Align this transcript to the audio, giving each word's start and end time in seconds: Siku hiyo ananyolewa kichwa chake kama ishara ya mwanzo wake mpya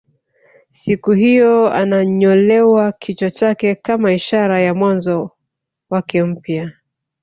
Siku 0.71 1.11
hiyo 1.11 1.73
ananyolewa 1.73 2.91
kichwa 2.91 3.31
chake 3.31 3.75
kama 3.75 4.13
ishara 4.13 4.61
ya 4.61 4.73
mwanzo 4.73 5.31
wake 5.89 6.23
mpya 6.23 6.71